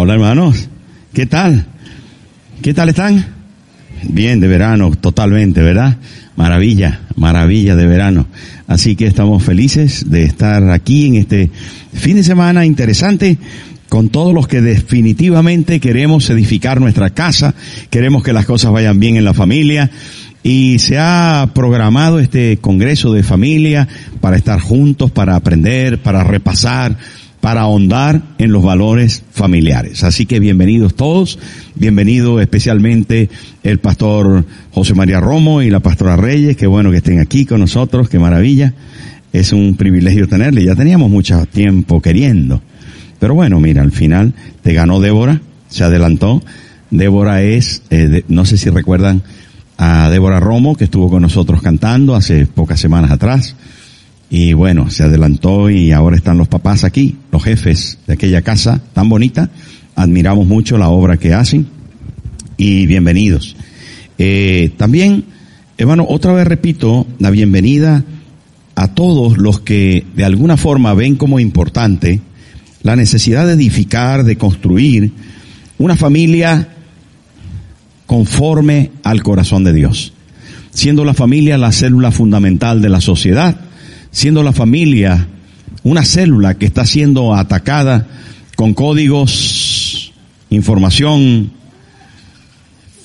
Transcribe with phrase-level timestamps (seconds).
[0.00, 0.68] Hola hermanos,
[1.12, 1.66] ¿qué tal?
[2.62, 3.34] ¿Qué tal están?
[4.04, 5.96] Bien, de verano, totalmente, ¿verdad?
[6.36, 8.28] Maravilla, maravilla de verano.
[8.68, 11.50] Así que estamos felices de estar aquí en este
[11.94, 13.38] fin de semana interesante
[13.88, 17.56] con todos los que definitivamente queremos edificar nuestra casa,
[17.90, 19.90] queremos que las cosas vayan bien en la familia
[20.44, 23.88] y se ha programado este Congreso de Familia
[24.20, 26.96] para estar juntos, para aprender, para repasar,
[27.40, 30.04] para ahondar en los valores familiares.
[30.04, 31.38] Así que bienvenidos todos,
[31.74, 33.28] bienvenido especialmente
[33.62, 37.60] el pastor José María Romo y la pastora Reyes, qué bueno que estén aquí con
[37.60, 38.74] nosotros, qué maravilla.
[39.32, 42.62] Es un privilegio tenerle, ya teníamos mucho tiempo queriendo.
[43.18, 46.42] Pero bueno, mira, al final te ganó Débora, se adelantó.
[46.90, 49.22] Débora es, eh, no sé si recuerdan
[49.76, 53.54] a Débora Romo, que estuvo con nosotros cantando hace pocas semanas atrás.
[54.30, 58.80] Y bueno, se adelantó y ahora están los papás aquí, los jefes de aquella casa
[58.92, 59.50] tan bonita.
[59.94, 61.66] Admiramos mucho la obra que hacen
[62.56, 63.56] y bienvenidos.
[64.18, 65.24] Eh, también,
[65.78, 68.04] hermano, otra vez repito, la bienvenida
[68.74, 72.20] a todos los que de alguna forma ven como importante
[72.82, 75.10] la necesidad de edificar, de construir
[75.78, 76.68] una familia
[78.06, 80.12] conforme al corazón de Dios,
[80.70, 83.67] siendo la familia la célula fundamental de la sociedad
[84.18, 85.28] siendo la familia
[85.84, 88.08] una célula que está siendo atacada
[88.56, 90.12] con códigos,
[90.50, 91.52] información,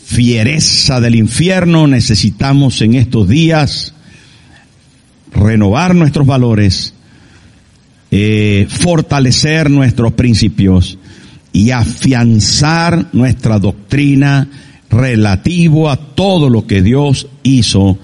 [0.06, 3.94] fiereza del infierno, necesitamos en estos días
[5.32, 6.96] renovar nuestros valores,
[8.10, 10.98] eh, fortalecer nuestros principios
[11.52, 14.50] y afianzar nuestra doctrina
[14.90, 18.00] relativo a todo lo que Dios hizo,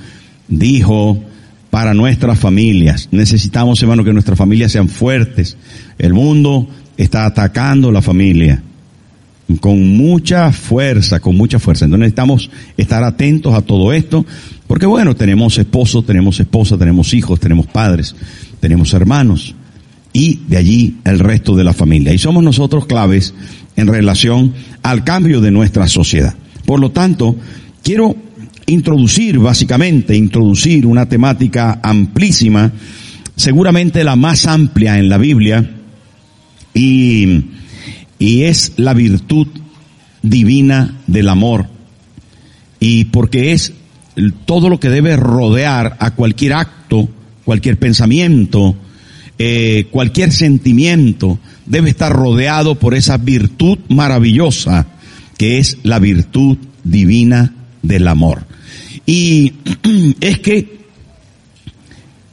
[0.47, 1.23] dijo,
[1.69, 3.09] para nuestras familias.
[3.11, 5.57] Necesitamos, hermano, que nuestras familias sean fuertes.
[5.97, 8.61] El mundo está atacando la familia
[9.59, 11.85] con mucha fuerza, con mucha fuerza.
[11.85, 14.25] Entonces necesitamos estar atentos a todo esto,
[14.67, 18.15] porque bueno, tenemos esposo, tenemos esposa, tenemos hijos, tenemos padres,
[18.59, 19.55] tenemos hermanos,
[20.13, 22.13] y de allí el resto de la familia.
[22.13, 23.33] Y somos nosotros claves
[23.75, 24.53] en relación
[24.83, 26.35] al cambio de nuestra sociedad.
[26.65, 27.35] Por lo tanto,
[27.83, 28.15] quiero
[28.69, 32.71] introducir, básicamente, introducir una temática amplísima,
[33.35, 35.77] seguramente la más amplia en la Biblia,
[36.73, 37.45] y,
[38.17, 39.47] y es la virtud
[40.21, 41.67] divina del amor.
[42.79, 43.73] Y porque es
[44.45, 47.09] todo lo que debe rodear a cualquier acto,
[47.43, 48.75] cualquier pensamiento,
[49.37, 54.87] eh, cualquier sentimiento, debe estar rodeado por esa virtud maravillosa
[55.37, 58.48] que es la virtud divina del amor.
[59.09, 59.53] Y
[60.21, 60.81] es que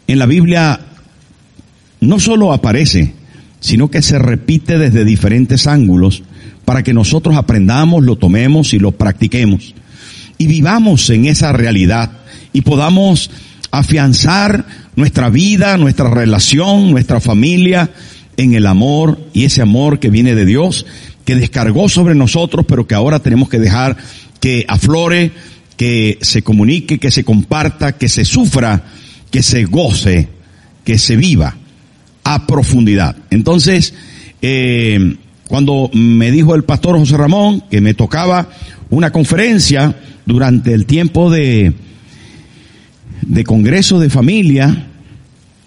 [0.06, 0.78] en la Biblia
[2.02, 3.14] no solo aparece,
[3.60, 6.22] sino que se repite desde diferentes ángulos
[6.66, 9.74] para que nosotros aprendamos, lo tomemos y lo practiquemos.
[10.36, 12.10] Y vivamos en esa realidad
[12.52, 13.30] y podamos
[13.70, 14.66] afianzar
[14.96, 17.88] nuestra vida, nuestra relación, nuestra familia
[18.36, 20.84] en el amor y ese amor que viene de Dios,
[21.24, 23.96] que descargó sobre nosotros, pero que ahora tenemos que dejar
[24.40, 25.32] que aflore,
[25.76, 28.84] que se comunique, que se comparta, que se sufra,
[29.30, 30.28] que se goce,
[30.84, 31.56] que se viva
[32.24, 33.16] a profundidad.
[33.30, 33.94] Entonces,
[34.42, 35.16] eh,
[35.48, 38.48] cuando me dijo el pastor José Ramón que me tocaba
[38.90, 39.94] una conferencia
[40.24, 41.72] durante el tiempo de,
[43.22, 44.88] de congreso de familia,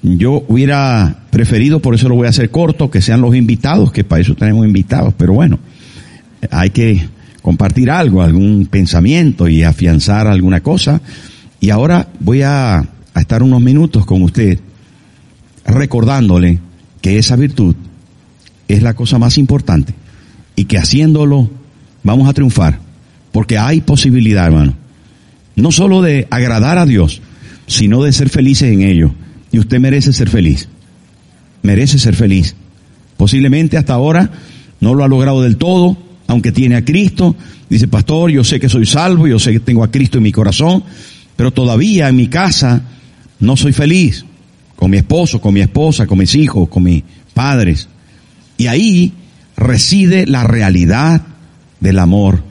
[0.02, 4.04] yo hubiera preferido, por eso lo voy a hacer corto, que sean los invitados, que
[4.04, 5.60] para eso tenemos invitados, pero bueno,
[6.52, 7.08] hay que
[7.50, 11.02] compartir algo, algún pensamiento y afianzar alguna cosa.
[11.60, 14.60] Y ahora voy a, estar unos minutos con usted
[15.66, 16.60] recordándole
[17.02, 17.76] que esa virtud
[18.68, 19.96] es la cosa más importante
[20.56, 21.50] y que haciéndolo
[22.04, 22.82] vamos a triunfar.
[23.32, 24.76] Porque hay posibilidad, hermano.
[25.56, 27.20] No solo de agradar a Dios,
[27.66, 29.12] sino de ser felices en ello.
[29.52, 30.70] Y usted merece ser feliz.
[31.64, 32.54] Merece ser feliz.
[33.18, 34.30] Posiblemente hasta ahora
[34.82, 35.98] no lo ha logrado del todo,
[36.30, 37.36] aunque tiene a Cristo,
[37.68, 40.32] dice, pastor, yo sé que soy salvo, yo sé que tengo a Cristo en mi
[40.32, 40.84] corazón,
[41.36, 42.84] pero todavía en mi casa
[43.40, 44.26] no soy feliz.
[44.76, 47.04] con mi esposo, con mi esposa, con mis hijos, con mis
[47.34, 47.90] padres.
[48.58, 49.12] Y ahí
[49.58, 51.24] reside la realidad
[51.80, 52.44] del amor.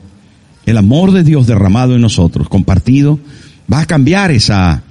[0.65, 3.17] El amor de Dios derramado en nosotros, compartido,
[3.71, 4.83] va a cambiar esa,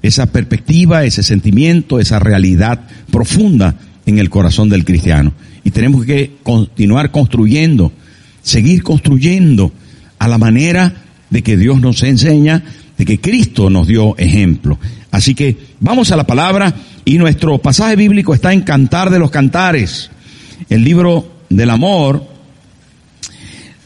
[0.00, 3.74] esa perspectiva, ese sentimiento, esa realidad profunda
[4.06, 5.32] en el corazón del cristiano.
[5.64, 7.92] Y tenemos que continuar construyendo,
[8.48, 9.72] seguir construyendo
[10.18, 10.92] a la manera
[11.30, 12.64] de que Dios nos enseña,
[12.96, 14.78] de que Cristo nos dio ejemplo.
[15.10, 16.74] Así que vamos a la palabra
[17.04, 20.10] y nuestro pasaje bíblico está en Cantar de los Cantares,
[20.70, 22.26] el libro del amor,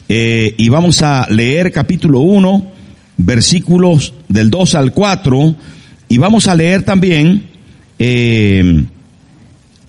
[0.07, 2.71] eh, y vamos a leer capítulo 1,
[3.17, 5.55] versículos del 2 al 4,
[6.07, 7.47] y vamos a leer también
[7.99, 8.85] eh,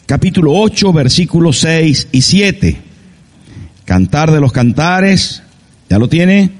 [0.06, 2.83] capítulo 8, versículos 6 y 7.
[3.84, 5.42] Cantar de los Cantares,
[5.88, 6.50] ¿ya lo tiene?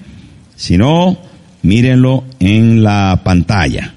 [0.56, 1.18] Si no,
[1.62, 3.94] mírenlo en la pantalla.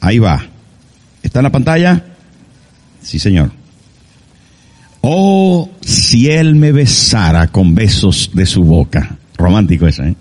[0.00, 0.44] Ahí va.
[1.22, 2.04] ¿Está en la pantalla?
[3.02, 3.52] Sí, señor.
[5.00, 9.16] Oh, si él me besara con besos de su boca.
[9.36, 10.14] Romántico eso, ¿eh?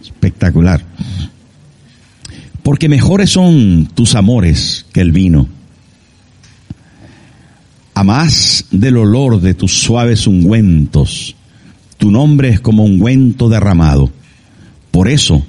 [0.00, 0.82] Espectacular.
[2.62, 5.48] Porque mejores son tus amores que el vino.
[8.00, 11.36] A más del olor de tus suaves ungüentos,
[11.98, 14.10] tu nombre es como ungüento derramado.
[14.90, 15.44] Por eso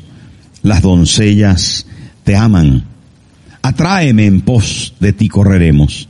[0.61, 1.85] las doncellas
[2.25, 2.83] te aman.
[3.61, 6.09] Atráeme en pos de ti correremos.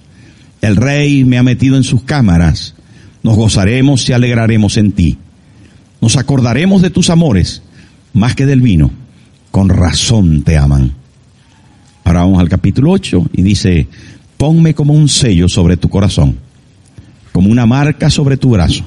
[0.61, 2.73] El rey me ha metido en sus cámaras.
[3.21, 5.19] Nos gozaremos y alegraremos en ti.
[6.01, 7.61] Nos acordaremos de tus amores
[8.13, 8.89] más que del vino.
[9.51, 10.95] Con razón te aman.
[12.03, 13.87] Ahora vamos al capítulo 8 y dice,
[14.41, 16.39] ponme como un sello sobre tu corazón,
[17.31, 18.83] como una marca sobre tu brazo,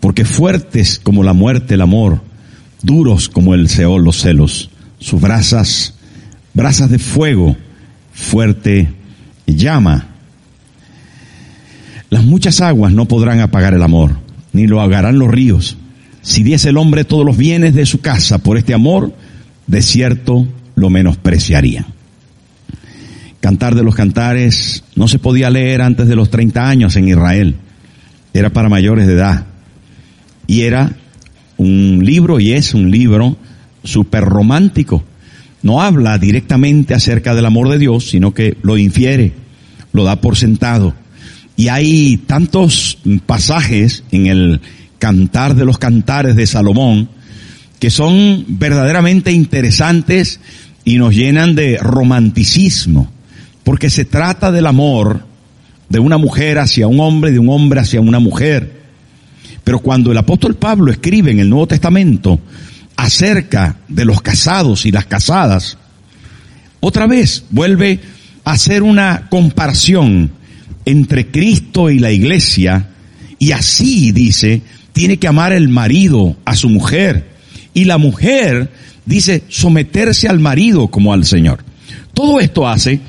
[0.00, 2.22] porque fuertes como la muerte el amor,
[2.80, 5.92] duros como el Seol los celos, sus brasas,
[6.54, 7.54] brasas de fuego,
[8.14, 8.90] fuerte
[9.46, 10.06] llama.
[12.08, 14.20] Las muchas aguas no podrán apagar el amor,
[14.54, 15.76] ni lo ahogarán los ríos.
[16.22, 19.14] Si diese el hombre todos los bienes de su casa por este amor,
[19.66, 21.91] de cierto lo menospreciaría.
[23.42, 27.56] Cantar de los Cantares no se podía leer antes de los 30 años en Israel.
[28.32, 29.46] Era para mayores de edad.
[30.46, 30.92] Y era
[31.56, 33.36] un libro, y es un libro
[33.82, 35.02] súper romántico.
[35.60, 39.32] No habla directamente acerca del amor de Dios, sino que lo infiere,
[39.92, 40.94] lo da por sentado.
[41.56, 44.60] Y hay tantos pasajes en el
[45.00, 47.08] Cantar de los Cantares de Salomón
[47.80, 50.38] que son verdaderamente interesantes
[50.84, 53.11] y nos llenan de romanticismo
[53.64, 55.24] porque se trata del amor
[55.88, 58.82] de una mujer hacia un hombre, de un hombre hacia una mujer.
[59.62, 62.40] Pero cuando el apóstol Pablo escribe en el Nuevo Testamento
[62.96, 65.78] acerca de los casados y las casadas,
[66.80, 68.00] otra vez vuelve
[68.44, 70.32] a hacer una comparación
[70.84, 72.88] entre Cristo y la iglesia
[73.38, 74.62] y así dice,
[74.92, 77.28] tiene que amar el marido a su mujer
[77.74, 78.70] y la mujer
[79.04, 81.64] dice someterse al marido como al Señor.
[82.14, 83.00] Todo esto hace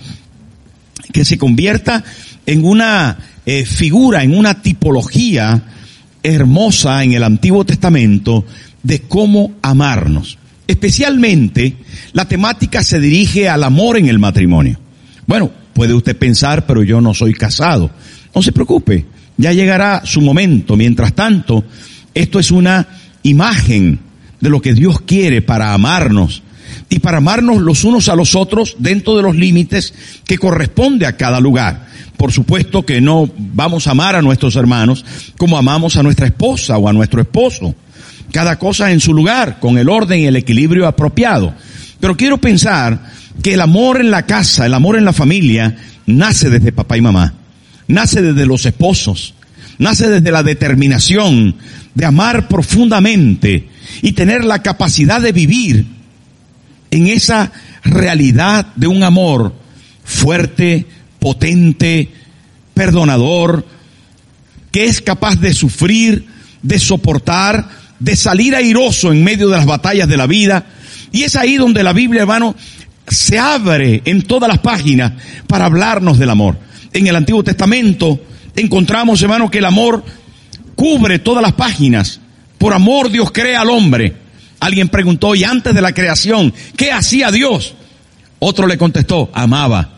[1.14, 2.04] que se convierta
[2.46, 5.64] en una eh, figura, en una tipología
[6.22, 8.46] hermosa en el Antiguo Testamento
[8.82, 10.38] de cómo amarnos.
[10.68, 11.76] Especialmente
[12.14, 14.80] la temática se dirige al amor en el matrimonio.
[15.28, 17.92] Bueno, puede usted pensar, pero yo no soy casado.
[18.34, 19.06] No se preocupe,
[19.38, 20.76] ya llegará su momento.
[20.76, 21.64] Mientras tanto,
[22.14, 22.88] esto es una
[23.24, 24.00] imagen
[24.40, 26.42] de lo que Dios quiere para amarnos
[26.90, 29.94] y para amarnos los unos a los otros dentro de los límites
[30.26, 31.88] que corresponde a cada lugar.
[32.18, 35.04] Por supuesto que no vamos a amar a nuestros hermanos
[35.38, 37.76] como amamos a nuestra esposa o a nuestro esposo.
[38.32, 41.54] Cada cosa en su lugar, con el orden y el equilibrio apropiado.
[42.00, 43.12] Pero quiero pensar
[43.42, 45.76] que el amor en la casa, el amor en la familia,
[46.06, 47.34] nace desde papá y mamá.
[47.88, 49.34] Nace desde los esposos.
[49.78, 51.56] Nace desde la determinación
[51.94, 53.70] de amar profundamente
[54.02, 55.86] y tener la capacidad de vivir
[56.94, 57.52] en esa
[57.84, 59.56] realidad de un amor
[60.04, 60.86] fuerte,
[61.18, 62.08] potente,
[62.76, 63.66] perdonador,
[64.72, 66.28] que es capaz de sufrir,
[66.62, 70.68] de soportar, de salir airoso en medio de las batallas de la vida.
[71.12, 72.56] Y es ahí donde la Biblia, hermano,
[73.08, 75.14] se abre en todas las páginas
[75.48, 76.60] para hablarnos del amor.
[76.94, 78.22] En el Antiguo Testamento
[78.56, 80.06] encontramos, hermano, que el amor
[80.76, 82.20] cubre todas las páginas.
[82.60, 84.23] Por amor Dios crea al hombre.
[84.64, 87.74] Alguien preguntó, y antes de la creación, ¿qué hacía Dios?
[88.40, 89.90] Otro le contestó, amaba.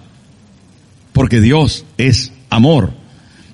[1.13, 2.91] Porque Dios es amor.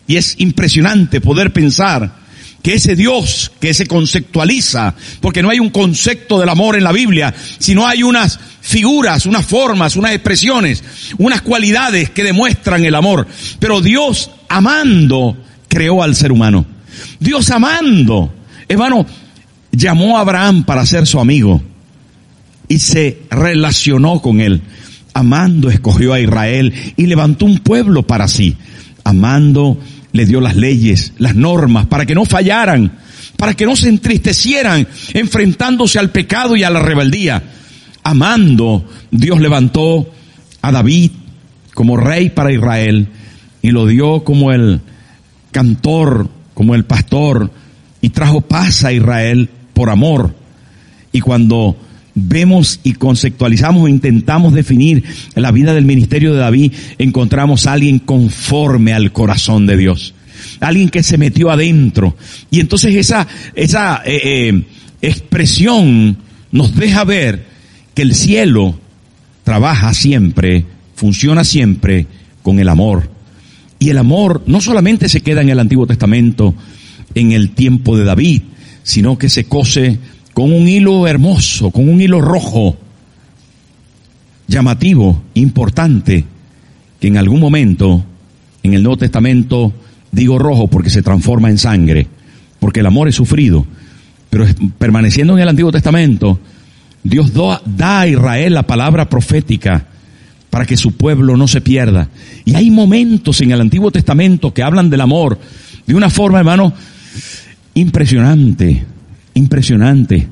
[0.08, 2.16] Y es impresionante poder pensar
[2.64, 6.94] que ese Dios que se conceptualiza, porque no hay un concepto del amor en la
[6.94, 10.82] Biblia, sino hay unas figuras, unas formas, unas expresiones,
[11.18, 13.28] unas cualidades que demuestran el amor.
[13.60, 15.36] Pero Dios amando
[15.68, 16.66] creó al ser humano.
[17.20, 18.34] Dios amando,
[18.70, 19.06] hermano,
[19.72, 21.62] llamó a Abraham para ser su amigo
[22.68, 24.62] y se relacionó con él.
[25.14, 28.56] Amando escogió a Israel y levantó un pueblo para sí.
[29.04, 29.78] Amando
[30.14, 32.92] le dio las leyes, las normas, para que no fallaran,
[33.38, 37.44] para que no se entristecieran enfrentándose al pecado y a la rebeldía.
[38.04, 40.10] Amando, Dios levantó
[40.62, 41.12] a David
[41.74, 43.08] como rey para Israel
[43.62, 44.82] y lo dio como el
[45.52, 47.52] cantor, como el pastor,
[48.02, 49.50] y trajo paz a Israel
[49.82, 50.32] por amor.
[51.12, 51.76] Y cuando
[52.14, 57.98] vemos y conceptualizamos o intentamos definir la vida del ministerio de David, encontramos a alguien
[57.98, 60.14] conforme al corazón de Dios.
[60.60, 62.16] Alguien que se metió adentro.
[62.52, 64.64] Y entonces esa, esa eh, eh,
[65.02, 66.16] expresión
[66.52, 67.48] nos deja ver
[67.96, 68.80] que el cielo
[69.44, 72.06] trabaja siempre, funciona siempre
[72.44, 73.10] con el amor.
[73.80, 76.54] Y el amor no solamente se queda en el Antiguo Testamento,
[77.16, 78.44] en el tiempo de David,
[78.84, 80.00] sino que se cose
[80.34, 82.78] con un hilo hermoso, con un hilo rojo,
[84.48, 86.26] llamativo, importante,
[87.00, 88.04] que en algún momento
[88.64, 89.74] en el Nuevo Testamento
[90.12, 92.08] digo rojo porque se transforma en sangre,
[92.60, 93.66] porque el amor es sufrido,
[94.30, 94.46] pero
[94.78, 96.40] permaneciendo en el Antiguo Testamento,
[97.04, 99.88] Dios da a Israel la palabra profética
[100.50, 102.10] para que su pueblo no se pierda.
[102.46, 105.40] Y hay momentos en el Antiguo Testamento que hablan del amor
[105.88, 106.74] de una forma, hermano,
[107.74, 108.86] impresionante,
[109.34, 110.28] impresionante.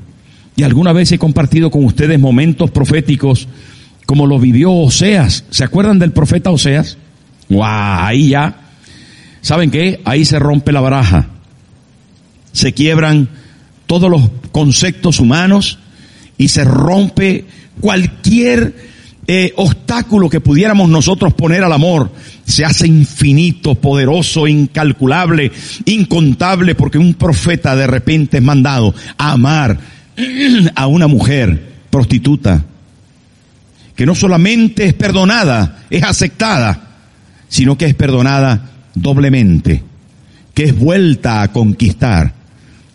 [0.56, 3.48] Y alguna vez he compartido con ustedes momentos proféticos
[4.06, 5.44] como lo vivió Oseas.
[5.50, 6.98] ¿Se acuerdan del profeta Oseas?
[7.48, 8.04] ¡Guau!
[8.04, 8.56] Ahí ya.
[9.40, 10.00] ¿Saben qué?
[10.04, 11.28] Ahí se rompe la baraja.
[12.52, 13.28] Se quiebran
[13.86, 15.78] todos los conceptos humanos
[16.36, 17.44] y se rompe
[17.80, 18.89] cualquier
[19.26, 22.10] eh, obstáculo que pudiéramos nosotros poner al amor
[22.44, 25.52] se hace infinito, poderoso, incalculable,
[25.84, 29.78] incontable, porque un profeta de repente es mandado a amar
[30.74, 32.64] a una mujer prostituta,
[33.94, 36.88] que no solamente es perdonada, es aceptada,
[37.48, 39.82] sino que es perdonada doblemente,
[40.54, 42.34] que es vuelta a conquistar,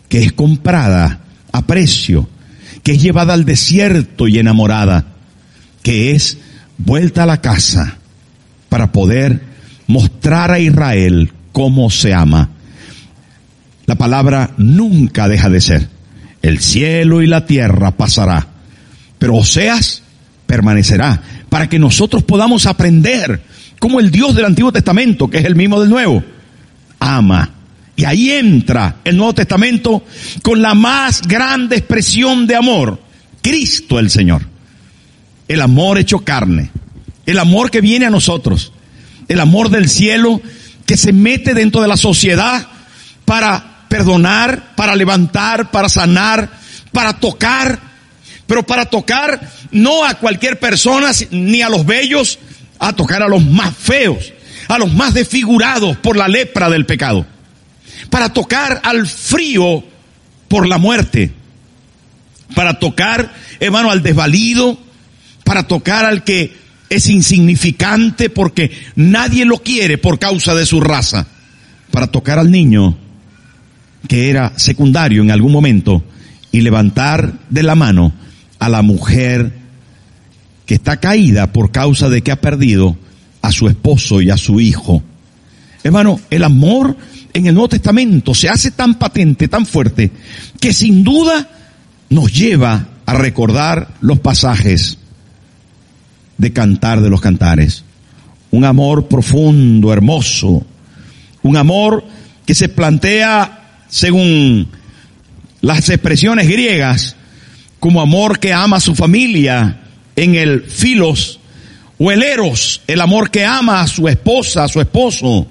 [0.08, 1.20] que es comprada
[1.52, 2.28] a precio,
[2.82, 5.15] que es llevada al desierto y enamorada,
[5.86, 6.38] que es
[6.78, 7.98] vuelta a la casa
[8.68, 9.40] para poder
[9.86, 12.50] mostrar a Israel cómo se ama.
[13.84, 15.88] La palabra nunca deja de ser.
[16.42, 18.48] El cielo y la tierra pasará,
[19.20, 20.02] pero Oseas
[20.48, 23.44] permanecerá para que nosotros podamos aprender
[23.78, 26.24] cómo el Dios del Antiguo Testamento, que es el mismo del Nuevo,
[26.98, 27.48] ama.
[27.94, 30.04] Y ahí entra el Nuevo Testamento
[30.42, 33.00] con la más grande expresión de amor,
[33.40, 34.55] Cristo el Señor.
[35.48, 36.70] El amor hecho carne,
[37.26, 38.72] el amor que viene a nosotros,
[39.28, 40.40] el amor del cielo
[40.86, 42.66] que se mete dentro de la sociedad
[43.24, 46.50] para perdonar, para levantar, para sanar,
[46.92, 47.78] para tocar,
[48.46, 52.38] pero para tocar no a cualquier persona ni a los bellos,
[52.78, 54.32] a tocar a los más feos,
[54.68, 57.26] a los más desfigurados por la lepra del pecado,
[58.10, 59.84] para tocar al frío
[60.48, 61.32] por la muerte,
[62.54, 64.78] para tocar, hermano, al desvalido,
[65.46, 66.52] para tocar al que
[66.90, 71.28] es insignificante porque nadie lo quiere por causa de su raza,
[71.92, 72.98] para tocar al niño
[74.08, 76.02] que era secundario en algún momento
[76.50, 78.12] y levantar de la mano
[78.58, 79.52] a la mujer
[80.66, 82.96] que está caída por causa de que ha perdido
[83.40, 85.00] a su esposo y a su hijo.
[85.84, 86.96] Hermano, el amor
[87.32, 90.10] en el Nuevo Testamento se hace tan patente, tan fuerte,
[90.60, 91.48] que sin duda
[92.10, 94.98] nos lleva a recordar los pasajes
[96.38, 97.84] de cantar de los cantares.
[98.50, 100.64] Un amor profundo, hermoso.
[101.42, 102.04] Un amor
[102.44, 104.68] que se plantea, según
[105.60, 107.16] las expresiones griegas,
[107.80, 109.80] como amor que ama a su familia
[110.14, 111.38] en el filos
[111.98, 115.46] o el eros, el amor que ama a su esposa, a su esposo,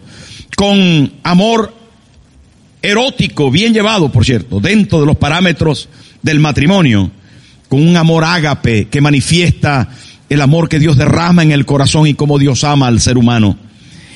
[0.55, 1.73] con amor
[2.81, 5.89] erótico, bien llevado, por cierto, dentro de los parámetros
[6.21, 7.11] del matrimonio,
[7.67, 9.89] con un amor ágape que manifiesta
[10.29, 13.57] el amor que Dios derrama en el corazón y cómo Dios ama al ser humano.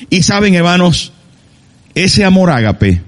[0.08, 1.12] Y saben, hermanos,
[1.94, 3.02] ese amor ágape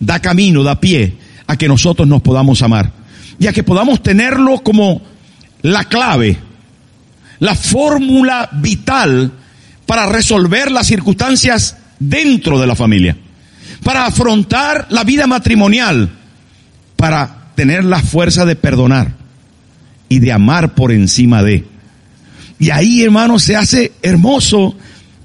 [0.00, 2.92] da camino, da pie a que nosotros nos podamos amar
[3.38, 5.02] y a que podamos tenerlo como
[5.62, 6.36] la clave,
[7.38, 9.32] la fórmula vital
[9.86, 13.16] para resolver las circunstancias dentro de la familia.
[13.82, 16.08] para afrontar la vida matrimonial,
[16.96, 19.12] para tener la fuerza de perdonar
[20.08, 21.66] y de amar por encima de.
[22.64, 24.74] Y ahí, hermano, se hace hermoso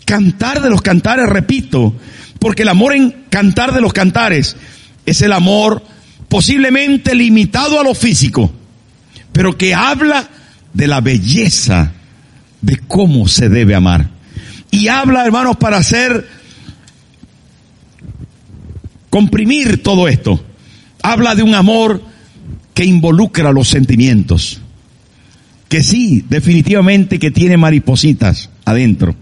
[0.03, 1.95] cantar de los cantares, repito,
[2.37, 4.57] porque el amor en cantar de los cantares
[5.05, 5.81] es el amor
[6.27, 8.51] posiblemente limitado a lo físico,
[9.31, 10.27] pero que habla
[10.73, 11.93] de la belleza
[12.59, 14.09] de cómo se debe amar.
[14.69, 16.27] Y habla, hermanos, para hacer
[19.09, 20.43] comprimir todo esto.
[21.01, 22.03] Habla de un amor
[22.73, 24.59] que involucra los sentimientos.
[25.69, 29.15] Que sí, definitivamente que tiene maripositas adentro.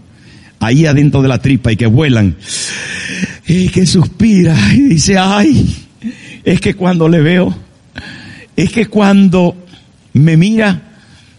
[0.60, 2.36] Ahí adentro de la tripa y que vuelan.
[3.46, 5.76] Y que suspira y dice, ay,
[6.44, 7.54] es que cuando le veo,
[8.56, 9.56] es que cuando
[10.14, 10.82] me mira,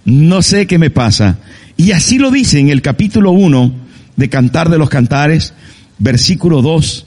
[0.06, 1.40] no sé qué me pasa.
[1.76, 3.74] Y así lo dice en el capítulo 1
[4.16, 5.54] de Cantar de los Cantares,
[5.98, 7.06] versículo 2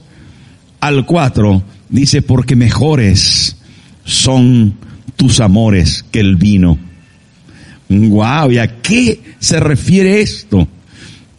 [0.81, 3.57] al 4, dice, porque mejores
[4.05, 4.75] son
[5.17, 6.79] tus amores que el vino.
[7.93, 10.67] Wow, ¿y a qué se refiere esto?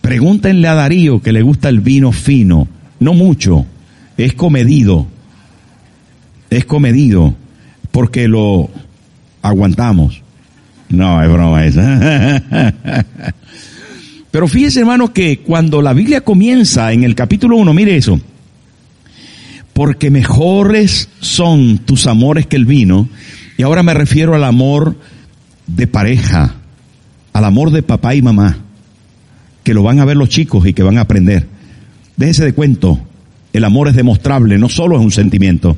[0.01, 2.67] Pregúntenle a Darío que le gusta el vino fino,
[2.99, 3.65] no mucho,
[4.17, 5.07] es comedido,
[6.49, 7.35] es comedido,
[7.91, 8.69] porque lo
[9.41, 10.21] aguantamos.
[10.89, 12.43] No, es broma esa.
[14.31, 18.19] Pero fíjese hermano que cuando la Biblia comienza en el capítulo 1, mire eso,
[19.73, 23.09] porque mejores son tus amores que el vino,
[23.57, 24.95] y ahora me refiero al amor
[25.67, 26.55] de pareja,
[27.33, 28.57] al amor de papá y mamá,
[29.63, 31.47] que lo van a ver los chicos y que van a aprender.
[32.17, 32.99] Déjese de cuento,
[33.53, 35.77] el amor es demostrable, no solo es un sentimiento,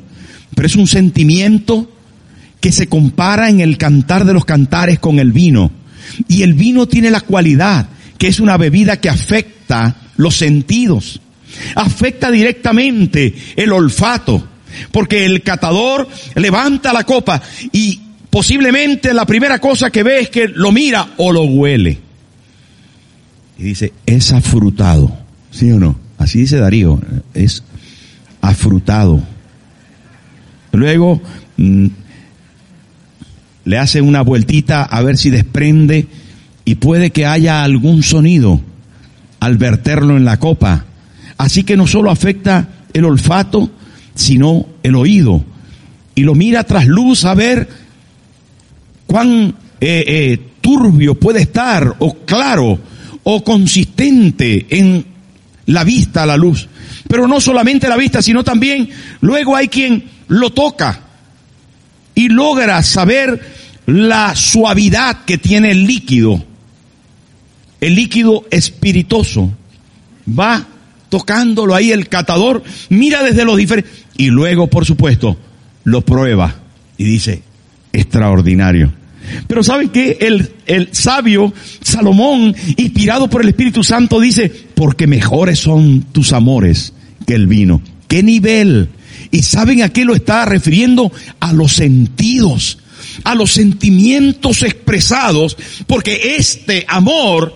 [0.56, 1.92] pero es un sentimiento
[2.60, 5.72] que se compara en el cantar de los cantares con el vino.
[6.28, 11.20] Y el vino tiene la cualidad que es una bebida que afecta los sentidos,
[11.76, 14.48] afecta directamente el olfato,
[14.92, 18.02] porque el catador levanta la copa y
[18.36, 21.98] posiblemente la primera cosa que ve es que lo mira o lo huele.
[23.58, 25.18] Y dice, es afrutado,
[25.52, 25.98] ¿sí o no?
[26.18, 27.00] Así dice Darío,
[27.34, 27.64] es
[28.42, 29.22] afrutado.
[30.74, 31.22] Luego
[31.56, 31.88] mm,
[33.64, 36.08] le hace una vueltita a ver si desprende
[36.66, 38.60] y puede que haya algún sonido
[39.40, 40.84] al verterlo en la copa.
[41.38, 43.72] Así que no solo afecta el olfato,
[44.14, 45.42] sino el oído.
[46.16, 47.85] Y lo mira tras luz a ver
[49.08, 52.80] cuán eh, eh, turbio puede estar, o claro,
[53.24, 55.06] o consistente en
[55.68, 56.68] la vista a la luz.
[57.08, 58.90] Pero no solamente la vista, sino también
[59.22, 61.02] luego hay quien lo toca
[62.14, 63.40] y logra saber
[63.86, 66.44] la suavidad que tiene el líquido,
[67.82, 69.52] el líquido espirituoso.
[70.28, 70.66] Va
[71.10, 75.38] tocándolo ahí el catador, mira desde los diferentes, y luego, por supuesto,
[75.84, 76.56] lo prueba
[76.98, 77.44] y dice,
[77.96, 78.92] extraordinario.
[79.48, 80.18] Pero ¿saben qué?
[80.22, 86.94] El, el sabio Salomón, inspirado por el Espíritu Santo, dice, porque mejores son tus amores
[87.26, 87.82] que el vino.
[88.08, 88.90] ¿Qué nivel?
[89.32, 91.12] ¿Y saben a qué lo está refiriendo?
[91.40, 92.78] A los sentidos,
[93.24, 97.56] a los sentimientos expresados, porque este amor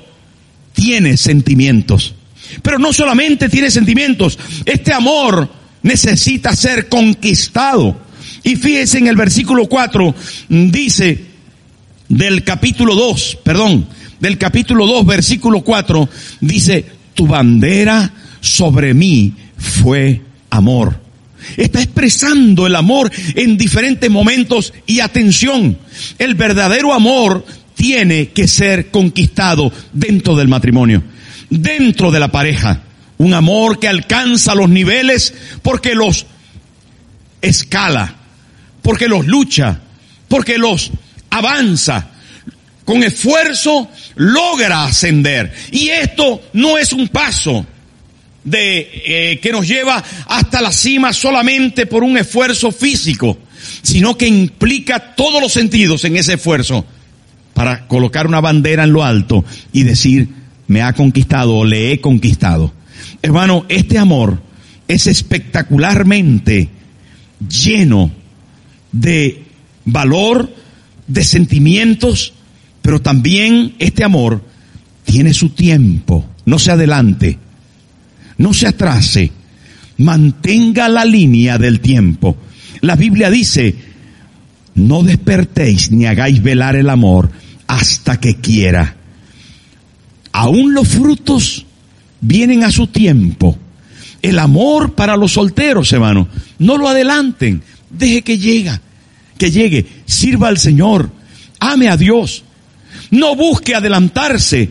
[0.73, 2.15] tiene sentimientos.
[2.63, 5.49] Pero no solamente tiene sentimientos, este amor
[5.83, 8.08] necesita ser conquistado.
[8.43, 10.15] Y fíjense en el versículo 4,
[10.49, 11.25] dice
[12.07, 13.87] del capítulo 2, perdón,
[14.19, 16.09] del capítulo 2, versículo 4,
[16.41, 20.99] dice, tu bandera sobre mí fue amor.
[21.55, 25.77] Está expresando el amor en diferentes momentos y atención,
[26.17, 31.01] el verdadero amor tiene que ser conquistado dentro del matrimonio,
[31.49, 32.83] dentro de la pareja.
[33.17, 36.25] Un amor que alcanza los niveles porque los
[37.41, 38.15] escala,
[38.81, 39.79] porque los lucha,
[40.27, 40.91] porque los
[41.29, 42.09] avanza.
[42.85, 45.53] Con esfuerzo logra ascender.
[45.71, 47.65] Y esto no es un paso
[48.43, 53.37] de eh, que nos lleva hasta la cima solamente por un esfuerzo físico,
[53.83, 56.85] sino que implica todos los sentidos en ese esfuerzo
[57.53, 60.29] para colocar una bandera en lo alto y decir,
[60.67, 62.73] me ha conquistado o le he conquistado.
[63.21, 64.41] Hermano, este amor
[64.87, 66.69] es espectacularmente
[67.47, 68.11] lleno
[68.91, 69.43] de
[69.85, 70.53] valor,
[71.07, 72.33] de sentimientos,
[72.81, 74.43] pero también este amor
[75.03, 77.39] tiene su tiempo, no se adelante
[78.39, 79.31] no se atrase,
[79.97, 82.37] mantenga la línea del tiempo.
[82.81, 83.75] La Biblia dice,
[84.75, 87.29] no despertéis ni hagáis velar el amor
[87.67, 88.95] hasta que quiera.
[90.31, 91.65] Aún los frutos
[92.21, 93.57] vienen a su tiempo
[94.21, 96.29] el amor para los solteros, hermano.
[96.59, 97.61] No lo adelanten.
[97.89, 98.79] Deje que llegue,
[99.37, 99.85] que llegue.
[100.05, 101.09] Sirva al Señor.
[101.59, 102.43] Ame a Dios.
[103.11, 104.69] No busque adelantarse.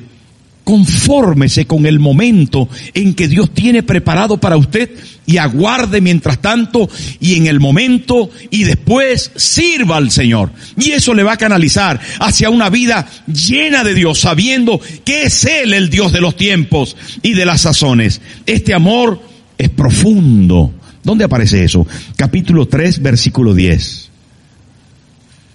[0.65, 4.91] Confórmese con el momento en que Dios tiene preparado para usted
[5.25, 10.53] y aguarde mientras tanto y en el momento y después sirva al Señor.
[10.77, 15.45] Y eso le va a canalizar hacia una vida llena de Dios, sabiendo que es
[15.47, 18.21] Él el Dios de los tiempos y de las sazones.
[18.45, 19.23] Este amor
[19.57, 20.75] es profundo.
[21.09, 21.87] ¿Dónde aparece eso?
[22.17, 24.11] Capítulo 3, versículo 10.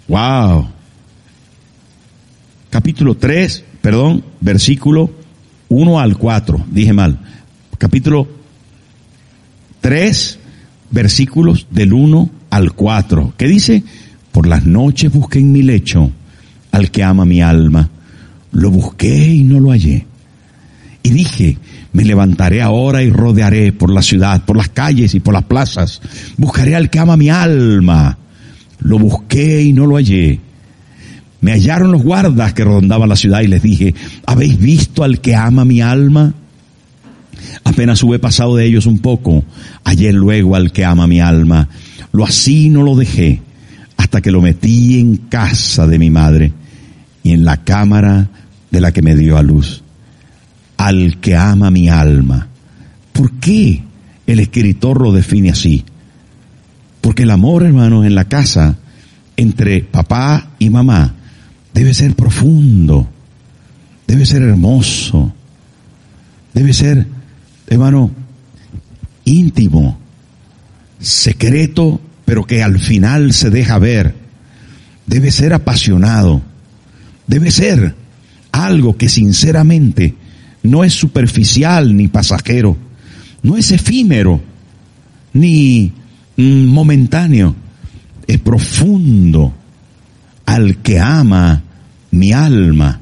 [0.08, 0.68] Wow.
[2.70, 5.12] Capítulo 3, perdón, versículo
[5.68, 7.20] 1 al 4, dije mal.
[7.78, 8.26] Capítulo
[9.80, 10.40] 3,
[10.90, 13.34] versículos del 1 al 4.
[13.36, 13.84] ¿Qué dice?
[14.32, 16.10] Por las noches busqué en mi lecho
[16.72, 17.90] al que ama mi alma.
[18.50, 20.04] Lo busqué y no lo hallé.
[21.04, 21.58] Y dije,
[21.94, 26.02] me levantaré ahora y rodearé por la ciudad, por las calles y por las plazas.
[26.36, 28.18] Buscaré al que ama mi alma.
[28.80, 30.40] Lo busqué y no lo hallé.
[31.40, 33.94] Me hallaron los guardas que rondaban la ciudad y les dije,
[34.26, 36.34] ¿habéis visto al que ama mi alma?
[37.62, 39.44] Apenas hube pasado de ellos un poco,
[39.84, 41.68] hallé luego al que ama mi alma.
[42.10, 43.40] Lo así no lo dejé
[43.96, 46.52] hasta que lo metí en casa de mi madre
[47.22, 48.30] y en la cámara
[48.72, 49.83] de la que me dio a luz.
[50.76, 52.48] Al que ama mi alma.
[53.12, 53.82] ¿Por qué
[54.26, 55.84] el escritor lo define así?
[57.00, 58.76] Porque el amor, hermanos, en la casa
[59.36, 61.14] entre papá y mamá
[61.72, 63.08] debe ser profundo,
[64.06, 65.34] debe ser hermoso,
[66.52, 67.06] debe ser,
[67.66, 68.10] hermano,
[69.24, 69.98] íntimo,
[71.00, 74.14] secreto, pero que al final se deja ver.
[75.06, 76.40] Debe ser apasionado,
[77.26, 77.94] debe ser
[78.52, 80.14] algo que sinceramente
[80.64, 82.76] no es superficial ni pasajero,
[83.42, 84.40] no es efímero
[85.34, 85.92] ni
[86.36, 87.54] mm, momentáneo,
[88.26, 89.54] es profundo
[90.46, 91.62] al que ama
[92.10, 93.00] mi alma.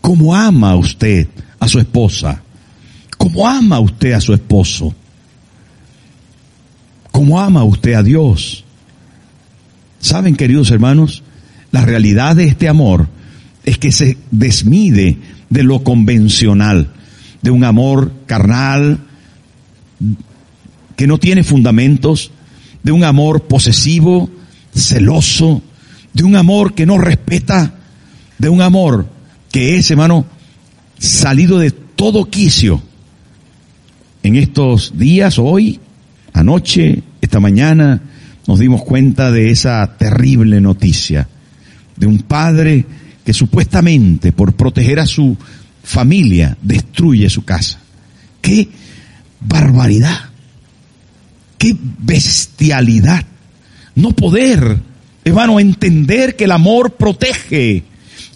[0.00, 1.28] ¿Cómo ama usted
[1.60, 2.42] a su esposa?
[3.18, 4.94] ¿Cómo ama usted a su esposo?
[7.12, 8.64] ¿Cómo ama usted a Dios?
[10.00, 11.22] Saben, queridos hermanos,
[11.72, 13.08] la realidad de este amor
[13.64, 15.18] es que se desmide
[15.56, 16.88] de lo convencional,
[17.40, 18.98] de un amor carnal
[20.96, 22.30] que no tiene fundamentos,
[22.82, 24.28] de un amor posesivo,
[24.74, 25.62] celoso,
[26.12, 27.72] de un amor que no respeta,
[28.36, 29.06] de un amor
[29.50, 30.26] que es, hermano,
[30.98, 32.82] salido de todo quicio.
[34.22, 35.80] En estos días, hoy,
[36.34, 38.02] anoche, esta mañana,
[38.46, 41.26] nos dimos cuenta de esa terrible noticia
[41.96, 42.84] de un padre
[43.26, 45.36] que supuestamente por proteger a su
[45.82, 47.80] familia destruye su casa.
[48.40, 48.68] ¡Qué
[49.40, 50.30] barbaridad!
[51.58, 53.24] ¡Qué bestialidad!
[53.96, 54.80] No poder
[55.26, 57.82] hermano, entender que el amor protege,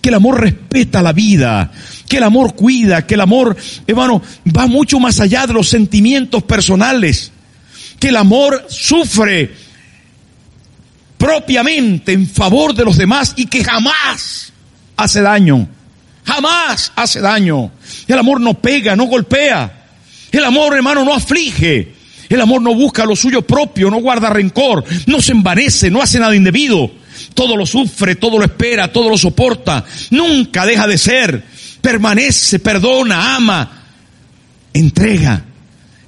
[0.00, 1.70] que el amor respeta la vida,
[2.08, 4.20] que el amor cuida, que el amor, hermano,
[4.56, 7.30] va mucho más allá de los sentimientos personales,
[8.00, 9.52] que el amor sufre
[11.16, 14.52] propiamente en favor de los demás y que jamás
[15.02, 15.68] hace daño,
[16.24, 17.70] jamás hace daño.
[18.06, 19.86] El amor no pega, no golpea.
[20.30, 21.94] El amor, hermano, no aflige.
[22.28, 26.20] El amor no busca lo suyo propio, no guarda rencor, no se envanece, no hace
[26.20, 26.88] nada indebido.
[27.34, 29.84] Todo lo sufre, todo lo espera, todo lo soporta.
[30.10, 31.44] Nunca deja de ser.
[31.80, 33.82] Permanece, perdona, ama,
[34.72, 35.44] entrega.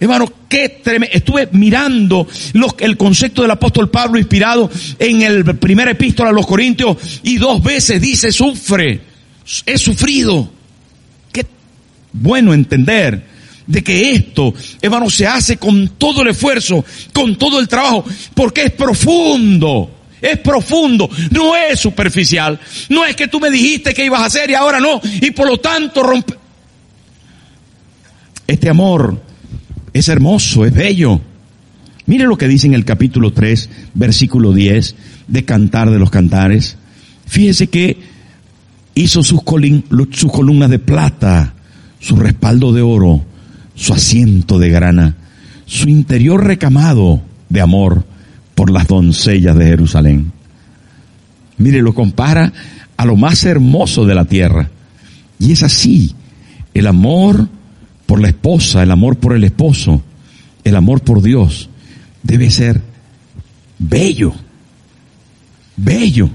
[0.03, 1.17] Hermano, qué tremendo.
[1.17, 2.27] Estuve mirando
[2.81, 7.63] el concepto del apóstol Pablo inspirado en el primer epístola a los Corintios y dos
[7.63, 9.01] veces dice sufre.
[9.65, 10.51] He sufrido.
[11.31, 11.47] Qué
[12.13, 13.23] bueno entender
[13.65, 18.65] de que esto, hermano, se hace con todo el esfuerzo, con todo el trabajo, porque
[18.65, 19.99] es profundo.
[20.21, 22.59] Es profundo, no es superficial.
[22.89, 25.47] No es que tú me dijiste que ibas a hacer y ahora no, y por
[25.47, 26.35] lo tanto rompe.
[28.49, 29.31] Este amor
[29.93, 31.21] es hermoso, es bello.
[32.07, 34.95] Mire lo que dice en el capítulo 3, versículo 10
[35.29, 36.77] de Cantar de los Cantares.
[37.27, 37.99] Fíjese que
[38.95, 39.43] hizo sus,
[40.11, 41.55] sus columnas de plata,
[42.01, 43.25] su respaldo de oro,
[43.75, 45.17] su asiento de grana,
[45.67, 48.05] su interior recamado de amor
[48.55, 50.33] por las doncellas de Jerusalén.
[51.59, 52.53] Mire, lo compara
[52.97, 54.69] a lo más hermoso de la tierra.
[55.39, 56.15] Y es así,
[56.75, 57.49] el amor
[58.13, 60.03] por la esposa, el amor por el esposo,
[60.65, 61.71] el amor por Dios,
[62.23, 62.79] debe ser
[63.79, 64.35] bello,
[65.79, 66.29] bello.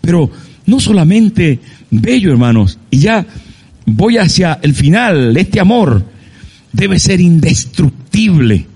[0.00, 0.28] Pero
[0.66, 3.24] no solamente bello, hermanos, y ya
[3.84, 6.04] voy hacia el final, este amor
[6.72, 8.66] debe ser indestructible.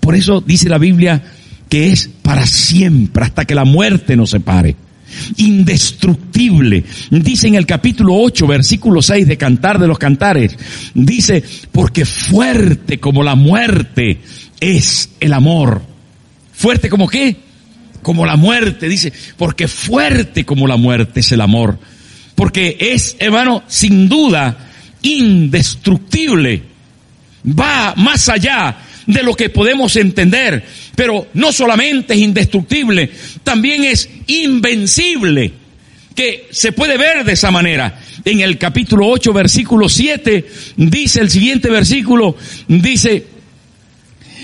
[0.00, 1.22] Por eso dice la Biblia
[1.70, 4.76] que es para siempre, hasta que la muerte nos separe.
[5.36, 6.84] Indestructible.
[7.10, 10.56] Dice en el capítulo 8, versículo 6 de Cantar de los Cantares,
[10.94, 14.20] dice, porque fuerte como la muerte
[14.60, 15.82] es el amor.
[16.52, 17.36] ¿Fuerte como qué?
[18.02, 21.78] Como la muerte, dice, porque fuerte como la muerte es el amor.
[22.34, 24.70] Porque es, hermano, sin duda,
[25.02, 26.62] indestructible.
[27.46, 30.64] Va más allá de lo que podemos entender.
[30.94, 33.10] Pero no solamente es indestructible,
[33.42, 35.52] también es invencible,
[36.14, 38.00] que se puede ver de esa manera.
[38.24, 42.36] En el capítulo 8, versículo 7, dice el siguiente versículo,
[42.68, 43.26] dice,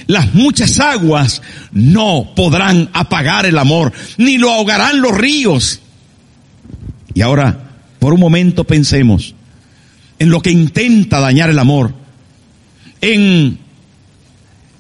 [0.06, 5.80] las muchas aguas no podrán apagar el amor, ni lo ahogarán los ríos.
[7.14, 9.34] Y ahora, por un momento pensemos
[10.18, 11.94] en lo que intenta dañar el amor,
[13.00, 13.58] en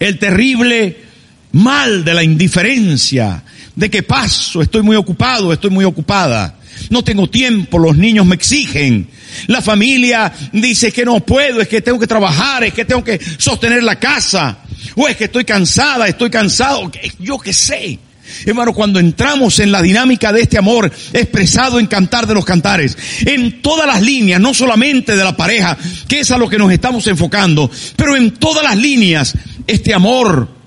[0.00, 1.09] el terrible
[1.52, 3.42] mal de la indiferencia,
[3.74, 6.56] de que paso, estoy muy ocupado, estoy muy ocupada,
[6.90, 9.08] no tengo tiempo, los niños me exigen,
[9.46, 13.20] la familia dice que no puedo, es que tengo que trabajar, es que tengo que
[13.38, 14.58] sostener la casa,
[14.96, 17.98] o es que estoy cansada, estoy cansado, yo qué sé.
[18.46, 22.96] Hermano, cuando entramos en la dinámica de este amor expresado en Cantar de los Cantares,
[23.26, 26.72] en todas las líneas, no solamente de la pareja, que es a lo que nos
[26.72, 29.34] estamos enfocando, pero en todas las líneas,
[29.66, 30.59] este amor,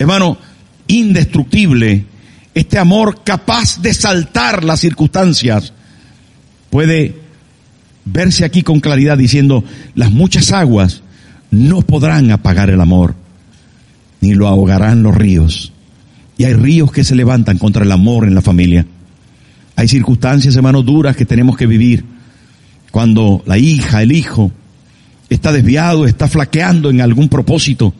[0.00, 0.38] hermano,
[0.88, 2.06] indestructible,
[2.54, 5.74] este amor capaz de saltar las circunstancias,
[6.70, 7.16] puede
[8.06, 9.62] verse aquí con claridad diciendo,
[9.94, 11.02] las muchas aguas
[11.50, 13.14] no podrán apagar el amor,
[14.22, 15.72] ni lo ahogarán los ríos.
[16.38, 18.86] Y hay ríos que se levantan contra el amor en la familia.
[19.76, 22.04] Hay circunstancias, hermanos, duras que tenemos que vivir.
[22.90, 24.50] Cuando la hija, el hijo,
[25.28, 27.92] está desviado, está flaqueando en algún propósito.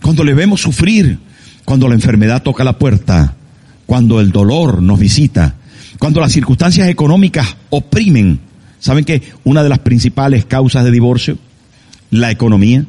[0.00, 1.18] Cuando le vemos sufrir,
[1.64, 3.34] cuando la enfermedad toca la puerta,
[3.86, 5.54] cuando el dolor nos visita,
[5.98, 8.40] cuando las circunstancias económicas oprimen.
[8.78, 11.38] ¿Saben que una de las principales causas de divorcio?
[12.10, 12.84] La economía.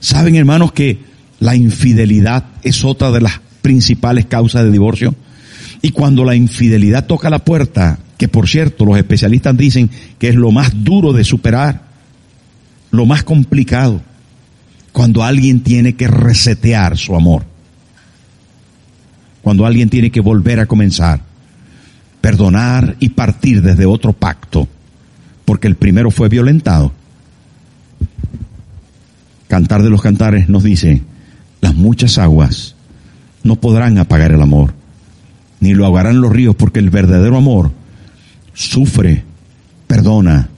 [0.00, 0.98] ¿Saben, hermanos, que
[1.38, 5.14] la infidelidad es otra de las principales causas de divorcio.
[5.80, 10.34] Y cuando la infidelidad toca la puerta, que por cierto los especialistas dicen que es
[10.34, 11.82] lo más duro de superar,
[12.90, 14.02] lo más complicado,
[14.92, 17.44] cuando alguien tiene que resetear su amor,
[19.42, 21.20] cuando alguien tiene que volver a comenzar,
[22.20, 24.68] perdonar y partir desde otro pacto,
[25.44, 26.92] porque el primero fue violentado.
[29.48, 31.02] Cantar de los Cantares nos dice,
[31.60, 32.76] las muchas aguas
[33.42, 34.72] no podrán apagar el amor,
[35.60, 37.72] ni lo ahogarán los ríos, porque el verdadero amor
[38.54, 39.24] sufre,
[39.86, 40.48] perdona,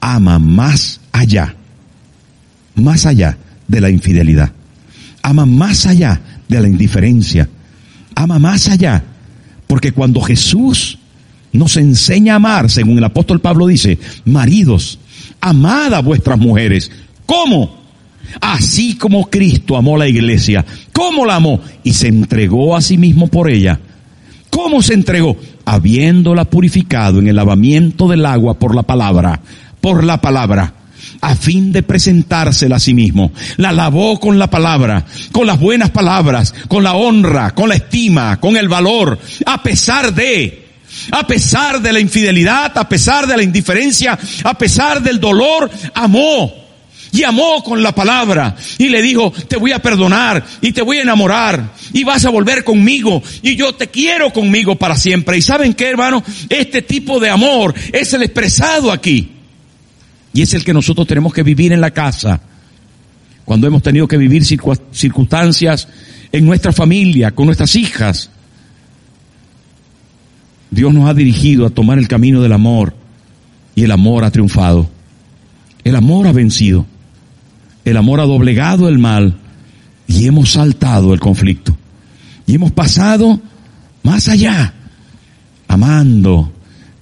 [0.00, 1.54] ama más allá,
[2.74, 4.52] más allá de la infidelidad,
[5.22, 7.48] ama más allá de la indiferencia,
[8.20, 9.02] ama más allá,
[9.66, 10.98] porque cuando Jesús
[11.52, 14.98] nos enseña a amar, según el apóstol Pablo dice, maridos,
[15.40, 16.90] amad a vuestras mujeres.
[17.24, 17.80] ¿Cómo?
[18.40, 20.64] Así como Cristo amó la iglesia.
[20.92, 21.60] ¿Cómo la amó?
[21.82, 23.80] Y se entregó a sí mismo por ella.
[24.50, 25.36] ¿Cómo se entregó?
[25.64, 29.40] Habiéndola purificado en el lavamiento del agua por la palabra,
[29.80, 30.74] por la palabra,
[31.20, 33.32] a fin de presentársela a sí mismo.
[33.56, 38.38] La lavó con la palabra, con las buenas palabras, con la honra, con la estima,
[38.40, 40.68] con el valor, a pesar de,
[41.10, 46.60] a pesar de la infidelidad, a pesar de la indiferencia, a pesar del dolor, amó
[47.12, 50.98] y amó con la palabra y le dijo, te voy a perdonar y te voy
[50.98, 55.38] a enamorar y vas a volver conmigo y yo te quiero conmigo para siempre.
[55.38, 59.39] Y saben qué, hermano, este tipo de amor es el expresado aquí
[60.32, 62.40] y es el que nosotros tenemos que vivir en la casa.
[63.44, 65.88] Cuando hemos tenido que vivir circunstancias
[66.30, 68.30] en nuestra familia, con nuestras hijas,
[70.70, 72.94] Dios nos ha dirigido a tomar el camino del amor
[73.74, 74.88] y el amor ha triunfado.
[75.82, 76.86] El amor ha vencido
[77.84, 79.36] el amor ha doblegado el mal
[80.06, 81.76] y hemos saltado el conflicto.
[82.46, 83.40] Y hemos pasado
[84.02, 84.74] más allá,
[85.68, 86.52] amando,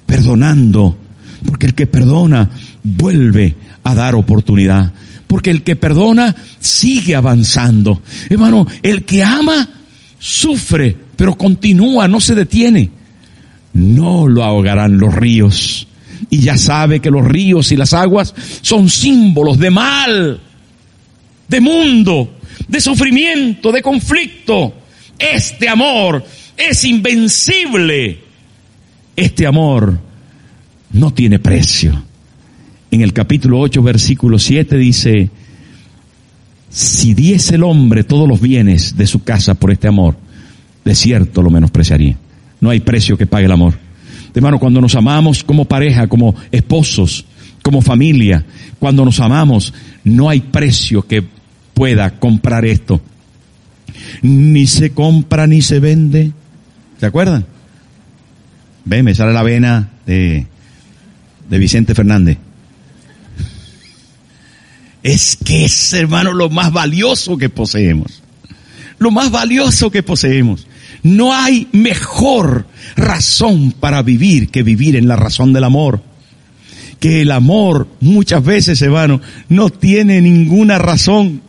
[0.06, 0.97] perdonando,
[1.46, 2.50] porque el que perdona
[2.82, 4.92] vuelve a dar oportunidad,
[5.26, 8.02] porque el que perdona sigue avanzando.
[8.28, 9.68] Hermano, el que ama
[10.18, 12.90] sufre, pero continúa, no se detiene.
[13.74, 15.86] No lo ahogarán los ríos.
[16.30, 20.40] Y ya sabe que los ríos y las aguas son símbolos de mal
[21.48, 24.74] de mundo, de sufrimiento, de conflicto.
[25.18, 26.24] Este amor
[26.56, 28.20] es invencible.
[29.16, 29.98] Este amor
[30.92, 32.02] no tiene precio.
[32.90, 35.30] En el capítulo 8, versículo 7 dice,
[36.70, 40.16] si diese el hombre todos los bienes de su casa por este amor,
[40.84, 42.16] de cierto lo menospreciaría.
[42.60, 43.74] No hay precio que pague el amor.
[44.34, 47.24] Hermano, cuando nos amamos como pareja, como esposos,
[47.62, 48.44] como familia,
[48.78, 49.74] cuando nos amamos,
[50.04, 51.22] no hay precio que
[51.74, 53.00] pueda comprar esto.
[54.22, 56.32] Ni se compra ni se vende.
[56.98, 57.44] ¿Se acuerdan?
[58.84, 60.46] Ven, me sale la vena de,
[61.48, 62.38] de Vicente Fernández.
[65.02, 68.22] Es que es, hermano, lo más valioso que poseemos.
[68.98, 70.66] Lo más valioso que poseemos.
[71.02, 76.02] No hay mejor razón para vivir que vivir en la razón del amor.
[76.98, 81.42] Que el amor muchas veces, hermano, no tiene ninguna razón.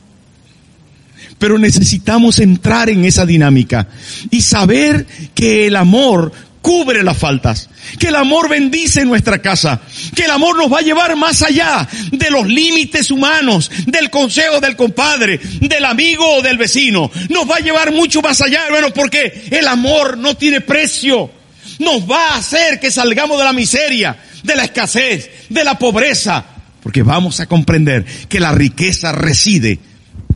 [1.39, 3.87] Pero necesitamos entrar en esa dinámica
[4.29, 6.31] y saber que el amor
[6.61, 9.81] cubre las faltas, que el amor bendice nuestra casa,
[10.15, 14.59] que el amor nos va a llevar más allá de los límites humanos, del consejo
[14.59, 17.11] del compadre, del amigo o del vecino.
[17.29, 21.31] Nos va a llevar mucho más allá, hermano, porque el amor no tiene precio.
[21.79, 26.45] Nos va a hacer que salgamos de la miseria, de la escasez, de la pobreza,
[26.83, 29.79] porque vamos a comprender que la riqueza reside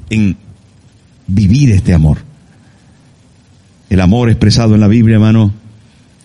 [0.09, 0.37] en
[1.27, 2.19] vivir este amor.
[3.89, 5.53] El amor expresado en la Biblia, hermano,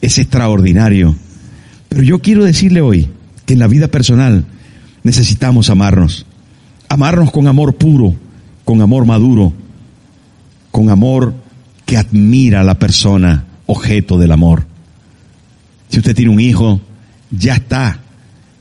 [0.01, 1.17] es extraordinario.
[1.89, 3.09] Pero yo quiero decirle hoy
[3.47, 4.45] que en la vida personal
[5.03, 6.27] necesitamos amarnos.
[6.89, 8.15] Amarnos con amor puro,
[8.65, 9.53] con amor maduro,
[10.71, 11.35] con amor
[11.85, 14.67] que admira a la persona objeto del amor.
[15.89, 16.81] Si usted tiene un hijo,
[17.31, 18.01] ya está.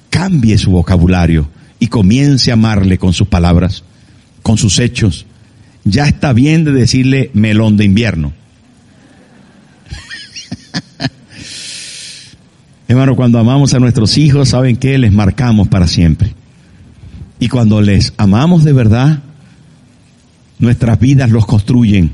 [0.09, 3.83] Cambie su vocabulario y comience a amarle con sus palabras,
[4.41, 5.25] con sus hechos.
[5.83, 8.33] Ya está bien de decirle melón de invierno.
[12.87, 14.97] Hermano, cuando amamos a nuestros hijos, ¿saben qué?
[14.97, 16.33] Les marcamos para siempre.
[17.39, 19.19] Y cuando les amamos de verdad,
[20.59, 22.11] nuestras vidas los construyen.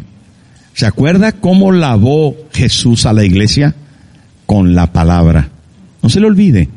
[0.74, 3.76] ¿Se acuerda cómo lavó Jesús a la iglesia?
[4.48, 5.50] Con la palabra.
[6.02, 6.70] No se le olvide.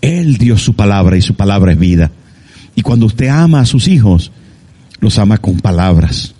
[0.00, 2.12] Él dio su palabra y su palabra es vida.
[2.76, 4.30] Y cuando usted ama a sus hijos,
[5.00, 6.34] los ama con palabras.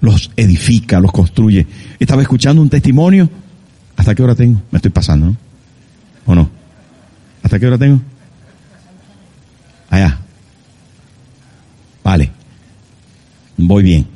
[0.00, 1.66] Los edifica, los construye.
[1.98, 3.28] Estaba escuchando un testimonio.
[3.96, 4.62] ¿Hasta qué hora tengo?
[4.70, 5.47] Me estoy pasando, ¿no?
[6.28, 6.48] ¿O no?
[7.42, 8.00] ¿Hasta qué hora tengo?
[9.88, 10.18] Allá.
[12.04, 12.30] Vale.
[13.56, 14.06] Voy bien.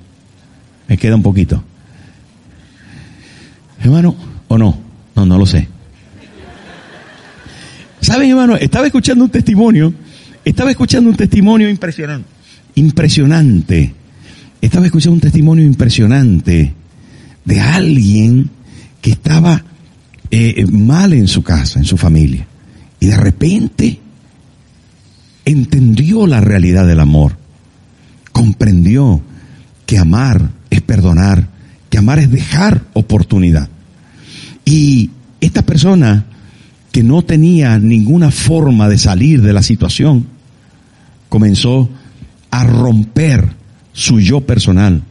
[0.88, 1.64] Me queda un poquito.
[3.81, 4.14] Hermano,
[4.46, 4.79] ¿o no?
[5.16, 5.66] No, no lo sé.
[8.03, 8.57] ¿Saben, hermano?
[8.57, 9.94] Estaba escuchando un testimonio.
[10.44, 12.29] Estaba escuchando un testimonio impresionante.
[12.75, 13.94] Impresionante.
[14.61, 16.75] Estaba escuchando un testimonio impresionante
[17.42, 18.51] de alguien
[19.01, 19.64] que estaba
[20.35, 22.47] eh, mal en su casa, en su familia.
[22.99, 24.01] Y de repente
[25.45, 27.37] entendió la realidad del amor.
[28.33, 29.21] Comprendió
[29.85, 31.49] que amar es perdonar,
[31.90, 33.68] que amar es dejar oportunidad.
[34.64, 36.25] Y esta persona
[36.92, 40.27] que no tenía ninguna forma de salir de la situación,
[41.29, 41.90] comenzó
[42.51, 43.53] a romper
[43.92, 45.03] su yo personal,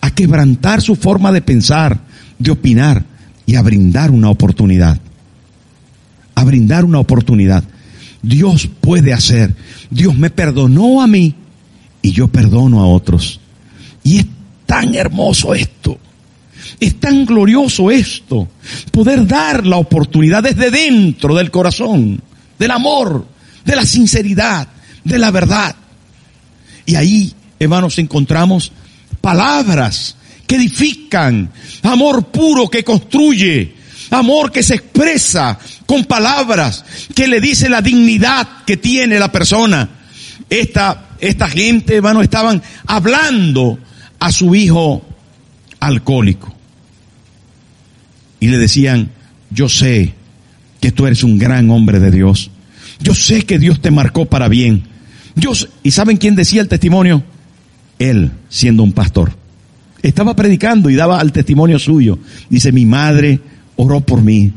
[0.00, 2.00] a quebrantar su forma de pensar,
[2.38, 3.04] de opinar,
[3.46, 4.98] y a brindar una oportunidad.
[6.34, 7.64] A brindar una oportunidad.
[8.22, 9.54] Dios puede hacer.
[9.90, 11.34] Dios me perdonó a mí
[12.00, 13.40] y yo perdono a otros.
[14.04, 14.26] Y es
[14.66, 15.98] tan hermoso esto.
[16.80, 18.48] Es tan glorioso esto.
[18.90, 22.20] Poder dar la oportunidad desde dentro del corazón,
[22.58, 23.26] del amor,
[23.64, 24.68] de la sinceridad,
[25.04, 25.76] de la verdad.
[26.86, 28.72] Y ahí, hermanos, encontramos
[29.20, 30.16] palabras
[30.52, 31.50] que edifican,
[31.82, 33.72] amor puro que construye,
[34.10, 36.84] amor que se expresa con palabras,
[37.14, 39.88] que le dice la dignidad que tiene la persona.
[40.50, 43.78] Esta, esta gente, hermano, estaban hablando
[44.18, 45.02] a su hijo
[45.80, 46.54] alcohólico.
[48.38, 49.10] Y le decían,
[49.48, 50.12] yo sé
[50.80, 52.50] que tú eres un gran hombre de Dios.
[53.00, 54.82] Yo sé que Dios te marcó para bien.
[55.34, 57.22] Yo, ¿Y saben quién decía el testimonio?
[57.98, 59.40] Él, siendo un pastor.
[60.02, 62.18] Estaba predicando y daba al testimonio suyo.
[62.48, 63.38] Dice, mi madre
[63.76, 64.52] oró por mí.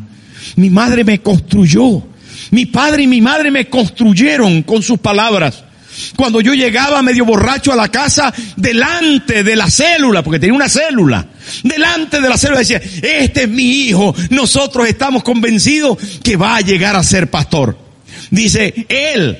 [0.55, 2.03] Mi madre me construyó.
[2.51, 5.63] Mi padre y mi madre me construyeron con sus palabras.
[6.15, 10.67] Cuando yo llegaba medio borracho a la casa, delante de la célula, porque tenía una
[10.67, 11.25] célula,
[11.63, 16.61] delante de la célula decía, este es mi hijo, nosotros estamos convencidos que va a
[16.61, 17.77] llegar a ser pastor.
[18.29, 19.37] Dice, él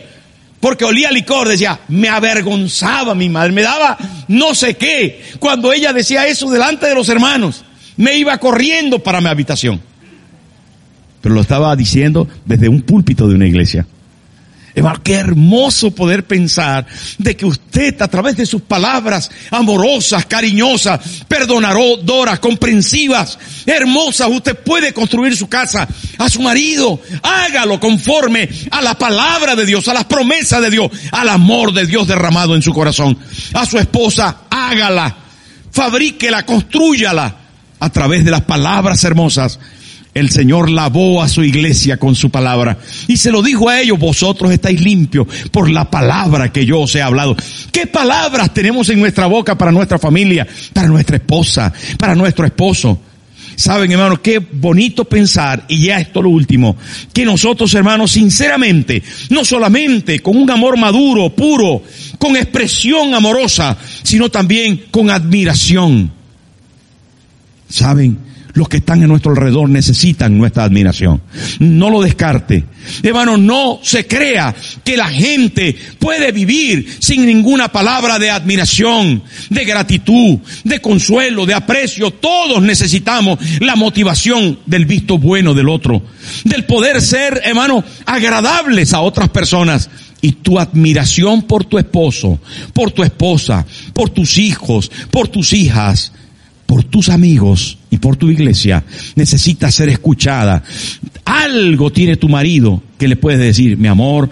[0.66, 3.96] porque olía licor, decía, me avergonzaba mi madre, me daba
[4.28, 5.22] no sé qué.
[5.38, 7.64] Cuando ella decía eso delante de los hermanos,
[7.98, 9.80] me iba corriendo para mi habitación.
[11.22, 13.86] Pero lo estaba diciendo desde un púlpito de una iglesia.
[14.76, 16.86] Hermano, qué hermoso poder pensar
[17.18, 21.00] de que usted a través de sus palabras amorosas, cariñosas,
[21.30, 27.00] perdonadoras, comprensivas, hermosas, usted puede construir su casa a su marido.
[27.24, 31.86] Hágalo conforme a la palabra de Dios, a las promesas de Dios, al amor de
[31.86, 33.18] Dios derramado en su corazón.
[33.54, 35.16] A su esposa, hágala,
[35.72, 37.34] fabríquela, construyala
[37.80, 39.58] a través de las palabras hermosas
[40.16, 44.00] el Señor lavó a su iglesia con su palabra y se lo dijo a ellos,
[44.00, 47.36] vosotros estáis limpios por la palabra que yo os he hablado.
[47.70, 52.98] ¿Qué palabras tenemos en nuestra boca para nuestra familia, para nuestra esposa, para nuestro esposo?
[53.58, 56.78] Saben, hermanos, qué bonito pensar, y ya esto lo último,
[57.14, 61.84] que nosotros, hermanos, sinceramente, no solamente con un amor maduro, puro,
[62.18, 66.12] con expresión amorosa, sino también con admiración.
[67.70, 68.35] ¿Saben?
[68.56, 71.22] Los que están en nuestro alrededor necesitan nuestra admiración.
[71.60, 72.64] No lo descarte.
[73.04, 79.66] Hermano, no se crea que la gente puede vivir sin ninguna palabra de admiración, de
[79.66, 82.12] gratitud, de consuelo, de aprecio.
[82.12, 86.02] Todos necesitamos la motivación del visto bueno del otro,
[86.46, 89.90] del poder ser, hermano, agradables a otras personas
[90.22, 92.40] y tu admiración por tu esposo,
[92.74, 96.14] por tu esposa, por tus hijos, por tus hijas,
[96.66, 98.84] por tus amigos y por tu iglesia
[99.16, 100.62] necesita ser escuchada.
[101.24, 104.30] Algo tiene tu marido que le puedes decir, mi amor,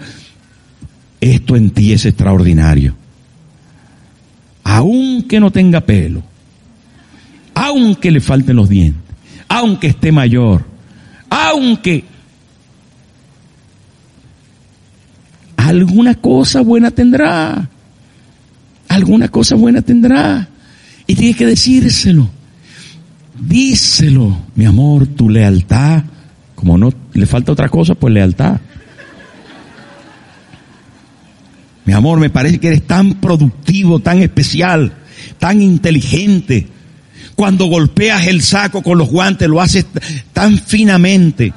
[1.18, 2.94] esto en ti es extraordinario.
[4.64, 6.22] Aunque no tenga pelo,
[7.54, 9.00] aunque le falten los dientes,
[9.48, 10.66] aunque esté mayor,
[11.30, 12.04] aunque
[15.56, 17.66] alguna cosa buena tendrá,
[18.88, 20.48] alguna cosa buena tendrá.
[21.06, 22.28] Y tienes que decírselo.
[23.38, 26.04] Díselo, mi amor, tu lealtad.
[26.54, 28.60] Como no le falta otra cosa, pues lealtad.
[31.84, 34.94] Mi amor, me parece que eres tan productivo, tan especial,
[35.38, 36.68] tan inteligente.
[37.34, 39.86] Cuando golpeas el saco con los guantes, lo haces
[40.32, 41.52] tan finamente.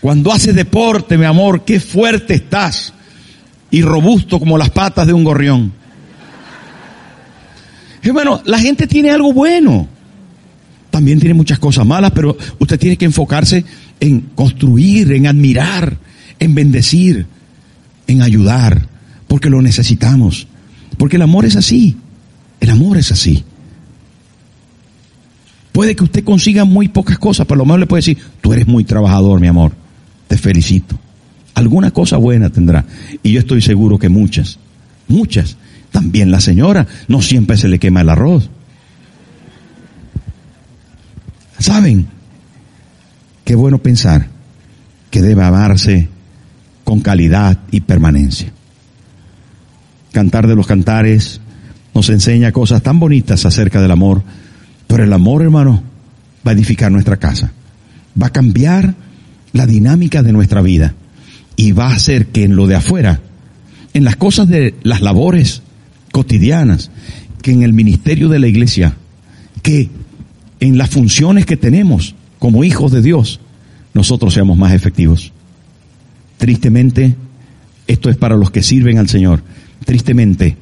[0.00, 2.92] Cuando haces deporte, mi amor, qué fuerte estás
[3.70, 5.72] y robusto como las patas de un gorrión.
[8.06, 9.88] Hermano, la gente tiene algo bueno.
[10.90, 13.64] También tiene muchas cosas malas, pero usted tiene que enfocarse
[14.00, 15.98] en construir, en admirar,
[16.38, 17.26] en bendecir,
[18.06, 18.88] en ayudar,
[19.26, 20.46] porque lo necesitamos.
[20.96, 21.96] Porque el amor es así.
[22.60, 23.44] El amor es así.
[25.72, 28.66] Puede que usted consiga muy pocas cosas, pero lo más le puede decir, tú eres
[28.66, 29.72] muy trabajador, mi amor.
[30.26, 30.98] Te felicito.
[31.52, 32.86] Alguna cosa buena tendrá.
[33.22, 34.58] Y yo estoy seguro que muchas,
[35.08, 35.58] muchas.
[35.96, 38.50] También la señora, no siempre se le quema el arroz.
[41.58, 42.06] ¿Saben?
[43.46, 44.26] Qué bueno pensar
[45.10, 46.10] que debe amarse
[46.84, 48.52] con calidad y permanencia.
[50.12, 51.40] Cantar de los cantares
[51.94, 54.22] nos enseña cosas tan bonitas acerca del amor,
[54.86, 55.82] pero el amor, hermano,
[56.46, 57.52] va a edificar nuestra casa,
[58.20, 58.94] va a cambiar
[59.54, 60.92] la dinámica de nuestra vida
[61.56, 63.20] y va a hacer que en lo de afuera,
[63.94, 65.62] en las cosas de las labores
[66.16, 66.90] cotidianas,
[67.42, 68.96] que en el ministerio de la iglesia,
[69.60, 69.90] que
[70.60, 73.38] en las funciones que tenemos como hijos de Dios,
[73.92, 75.34] nosotros seamos más efectivos.
[76.38, 77.16] Tristemente,
[77.86, 79.42] esto es para los que sirven al Señor.
[79.84, 80.56] Tristemente,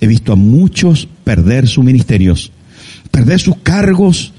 [0.00, 2.52] he visto a muchos perder sus ministerios,
[3.10, 4.32] perder sus cargos,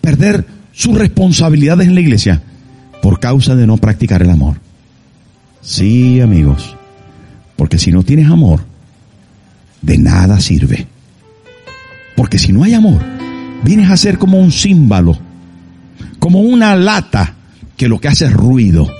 [0.00, 2.42] perder sus responsabilidades en la iglesia
[3.02, 4.62] por causa de no practicar el amor.
[5.60, 6.74] Sí, amigos,
[7.56, 8.64] porque si no tienes amor,
[9.86, 10.86] de nada sirve.
[12.16, 13.00] Porque si no hay amor,
[13.62, 15.16] vienes a ser como un címbalo,
[16.18, 17.34] como una lata
[17.76, 18.90] que lo que hace es ruido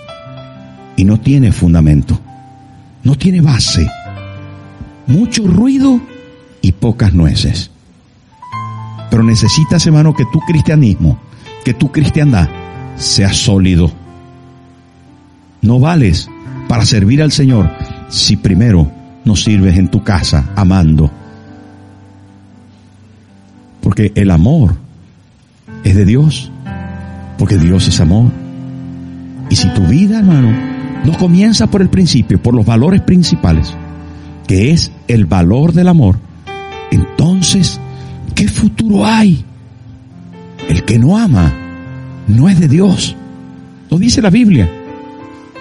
[0.97, 2.21] y no tiene fundamento,
[3.03, 3.91] no tiene base.
[5.09, 6.01] Mucho ruido
[6.63, 7.71] y pocas nueces.
[9.11, 11.19] Pero necesitas, hermano, que tu cristianismo,
[11.65, 12.49] que tu cristiandad
[12.97, 13.91] sea sólido.
[15.63, 16.29] No vales
[16.69, 17.71] para servir al Señor
[18.09, 18.91] si primero
[19.27, 21.11] no sirves en tu casa amando.
[23.83, 24.77] Porque el amor
[25.85, 26.51] es de Dios,
[27.37, 28.31] porque Dios es amor.
[29.51, 30.53] Y si tu vida, hermano,
[31.05, 33.75] no comienza por el principio, por los valores principales,
[34.47, 36.19] que es el valor del amor,
[36.91, 37.81] entonces,
[38.35, 39.45] ¿qué futuro hay?
[40.69, 41.53] El que no ama
[42.29, 43.17] no es de Dios.
[43.91, 44.71] Lo dice la Biblia.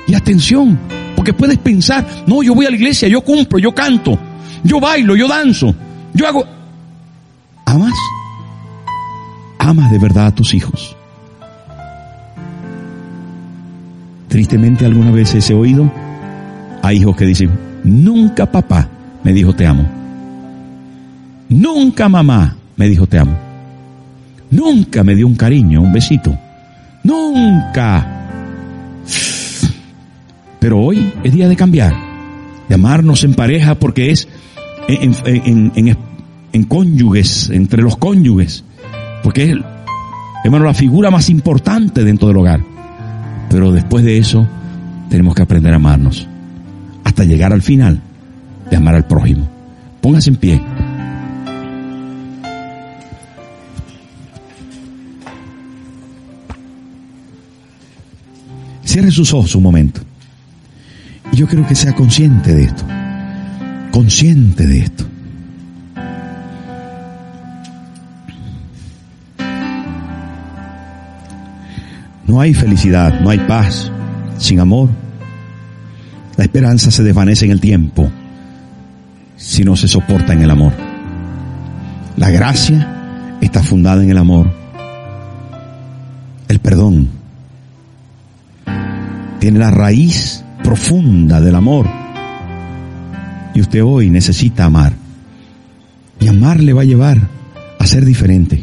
[0.08, 0.78] Y atención,
[1.26, 4.16] porque puedes pensar, no, yo voy a la iglesia, yo cumplo, yo canto,
[4.64, 5.74] yo bailo, yo danzo,
[6.14, 6.46] yo hago...
[7.66, 7.96] ¿Amas?
[9.58, 10.96] ¿Amas de verdad a tus hijos?
[14.28, 15.92] Tristemente algunas veces he oído
[16.84, 17.50] a hijos que dicen,
[17.84, 18.88] nunca papá
[19.24, 19.84] me dijo te amo.
[21.50, 23.36] Nunca mamá me dijo te amo.
[24.52, 26.38] Nunca me dio un cariño, un besito.
[27.04, 28.15] Nunca.
[30.66, 31.94] Pero hoy es día de cambiar,
[32.68, 34.28] de amarnos en pareja porque es
[34.88, 38.64] en, cónyuges, entre los cónyuges,
[39.22, 39.58] porque es,
[40.44, 42.62] hermano, la figura más importante dentro del hogar.
[43.48, 44.48] Pero después de eso,
[45.08, 46.28] tenemos que aprender a amarnos,
[47.04, 48.02] hasta llegar al final
[48.68, 49.48] de amar al prójimo.
[50.02, 50.62] Póngase en pie.
[58.84, 60.02] Cierre sus ojos un momento.
[61.36, 62.86] Yo quiero que sea consciente de esto.
[63.92, 65.06] Consciente de esto.
[72.26, 73.92] No hay felicidad, no hay paz
[74.38, 74.88] sin amor.
[76.38, 78.10] La esperanza se desvanece en el tiempo
[79.36, 80.72] si no se soporta en el amor.
[82.16, 84.50] La gracia está fundada en el amor.
[86.48, 87.10] El perdón
[89.40, 91.88] tiene la raíz profunda del amor.
[93.54, 94.94] Y usted hoy necesita amar.
[96.20, 97.20] Y amar le va a llevar
[97.80, 98.56] a ser diferente.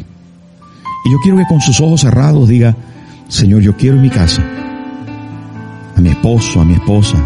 [1.05, 2.75] Y yo quiero que con sus ojos cerrados diga,
[3.29, 4.43] Señor, yo quiero en mi casa
[5.95, 7.17] a mi esposo, a mi esposa,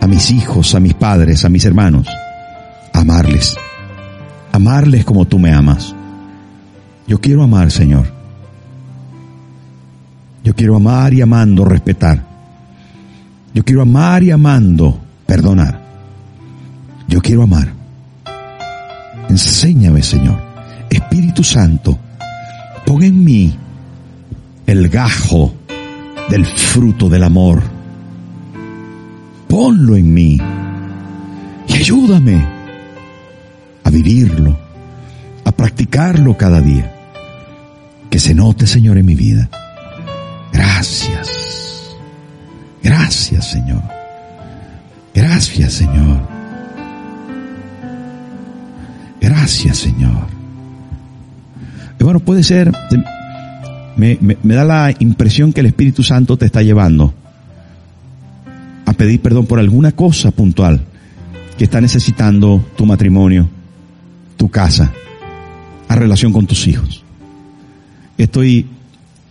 [0.00, 2.06] a mis hijos, a mis padres, a mis hermanos,
[2.92, 3.56] amarles.
[4.52, 5.94] Amarles como tú me amas.
[7.06, 8.06] Yo quiero amar, Señor.
[10.44, 12.27] Yo quiero amar y amando respetar.
[13.54, 15.80] Yo quiero amar y amando perdonar.
[17.08, 17.72] Yo quiero amar.
[19.28, 20.38] Enséñame, Señor.
[20.90, 21.98] Espíritu Santo,
[22.86, 23.54] pon en mí
[24.66, 25.54] el gajo
[26.28, 27.62] del fruto del amor.
[29.48, 30.38] Ponlo en mí
[31.66, 32.46] y ayúdame
[33.84, 34.58] a vivirlo,
[35.44, 36.94] a practicarlo cada día.
[38.10, 39.48] Que se note, Señor, en mi vida.
[40.52, 41.37] Gracias.
[42.82, 43.82] Gracias, Señor.
[45.14, 46.18] Gracias, Señor.
[49.20, 50.26] Gracias, Señor.
[51.98, 52.72] Bueno, puede ser,
[53.96, 57.12] me, me, da la impresión que el Espíritu Santo te está llevando
[58.86, 60.80] a pedir perdón por alguna cosa puntual
[61.58, 63.48] que está necesitando tu matrimonio,
[64.36, 64.90] tu casa,
[65.88, 67.04] a relación con tus hijos.
[68.16, 68.66] Estoy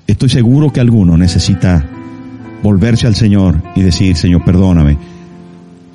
[0.08, 1.86] Estoy seguro que alguno necesita
[2.64, 4.98] volverse al Señor y decir, Señor, perdóname.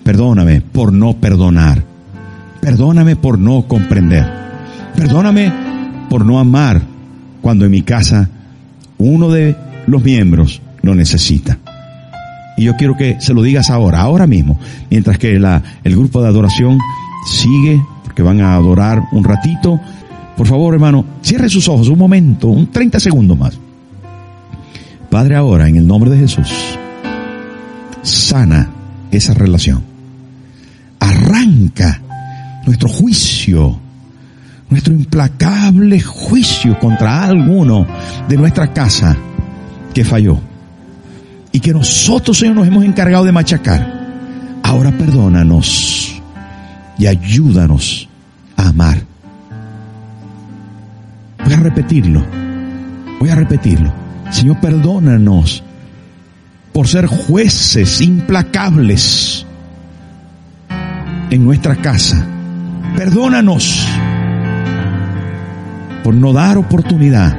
[0.05, 1.85] Perdóname por no perdonar.
[2.61, 4.27] Perdóname por no comprender.
[4.97, 5.53] Perdóname
[6.09, 6.83] por no amar
[7.41, 8.29] cuando en mi casa
[8.99, 9.57] uno de
[9.87, 11.59] los miembros lo necesita.
[12.57, 14.59] Y yo quiero que se lo digas ahora, ahora mismo,
[14.91, 16.79] mientras que la, el grupo de adoración
[17.27, 19.81] sigue, porque van a adorar un ratito.
[20.37, 23.59] Por favor, hermano, cierre sus ojos un momento, un 30 segundos más.
[25.13, 26.49] Padre, ahora, en el nombre de Jesús,
[28.01, 28.71] sana
[29.11, 29.83] esa relación.
[30.99, 32.01] Arranca
[32.65, 33.79] nuestro juicio,
[34.71, 37.87] nuestro implacable juicio contra alguno
[38.27, 39.15] de nuestra casa
[39.93, 40.41] que falló
[41.53, 44.09] y que nosotros, Señor, nos hemos encargado de machacar.
[44.63, 46.23] Ahora perdónanos
[46.97, 48.09] y ayúdanos
[48.57, 49.03] a amar.
[51.45, 52.25] Voy a repetirlo.
[53.21, 54.02] Voy a repetirlo.
[54.33, 55.63] Señor, perdónanos
[56.73, 59.45] por ser jueces implacables
[61.31, 62.27] en nuestra casa.
[62.97, 63.87] Perdónanos
[66.03, 67.37] por no dar oportunidad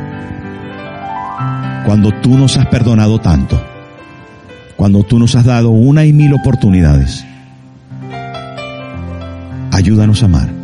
[1.84, 3.62] cuando tú nos has perdonado tanto,
[4.76, 7.26] cuando tú nos has dado una y mil oportunidades.
[9.72, 10.63] Ayúdanos a amar